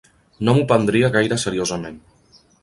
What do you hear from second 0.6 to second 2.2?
prendria gaire seriosament.